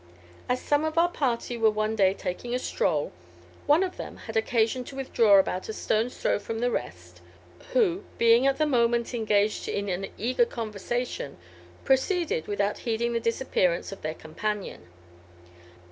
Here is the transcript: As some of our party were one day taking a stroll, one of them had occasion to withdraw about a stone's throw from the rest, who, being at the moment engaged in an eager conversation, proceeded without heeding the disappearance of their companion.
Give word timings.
As 0.49 0.59
some 0.59 0.83
of 0.83 0.97
our 0.97 1.09
party 1.11 1.59
were 1.59 1.69
one 1.69 1.95
day 1.95 2.11
taking 2.15 2.55
a 2.55 2.57
stroll, 2.57 3.11
one 3.67 3.83
of 3.83 3.97
them 3.97 4.17
had 4.25 4.35
occasion 4.35 4.83
to 4.85 4.95
withdraw 4.95 5.37
about 5.37 5.69
a 5.69 5.73
stone's 5.73 6.17
throw 6.17 6.39
from 6.39 6.57
the 6.57 6.71
rest, 6.71 7.21
who, 7.73 8.03
being 8.17 8.47
at 8.47 8.57
the 8.57 8.65
moment 8.65 9.13
engaged 9.13 9.67
in 9.67 9.89
an 9.89 10.07
eager 10.17 10.45
conversation, 10.47 11.37
proceeded 11.85 12.47
without 12.47 12.79
heeding 12.79 13.13
the 13.13 13.19
disappearance 13.19 13.91
of 13.91 14.01
their 14.01 14.15
companion. 14.15 14.87